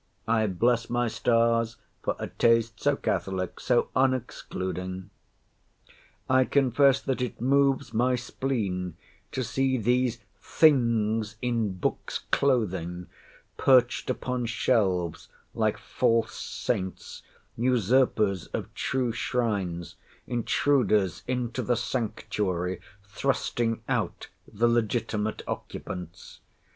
[0.27, 5.11] I bless my stars for a taste so catholic, so unexcluding.
[6.27, 8.97] I confess that it moves my spleen
[9.31, 13.09] to see these things in books' clothing
[13.57, 17.21] perched upon shelves, like false saints,
[17.55, 26.39] usurpers of true shrines, intruders into the sanctuary, thrusting out the legitimate occupants.